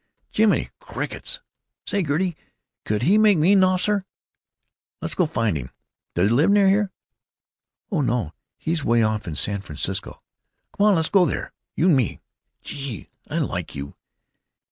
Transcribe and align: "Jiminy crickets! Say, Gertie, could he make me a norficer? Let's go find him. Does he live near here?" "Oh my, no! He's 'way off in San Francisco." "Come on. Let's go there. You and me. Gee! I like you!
"Jiminy 0.31 0.69
crickets! 0.79 1.41
Say, 1.85 2.01
Gertie, 2.01 2.35
could 2.85 3.03
he 3.03 3.19
make 3.19 3.37
me 3.37 3.51
a 3.51 3.55
norficer? 3.55 4.03
Let's 4.99 5.13
go 5.13 5.27
find 5.27 5.55
him. 5.55 5.69
Does 6.15 6.29
he 6.29 6.33
live 6.35 6.49
near 6.49 6.67
here?" 6.67 6.91
"Oh 7.91 8.01
my, 8.01 8.07
no! 8.07 8.33
He's 8.57 8.83
'way 8.83 9.03
off 9.03 9.27
in 9.27 9.35
San 9.35 9.61
Francisco." 9.61 10.23
"Come 10.75 10.87
on. 10.87 10.95
Let's 10.95 11.09
go 11.09 11.27
there. 11.27 11.53
You 11.75 11.85
and 11.89 11.95
me. 11.95 12.19
Gee! 12.63 13.09
I 13.29 13.37
like 13.37 13.75
you! 13.75 13.93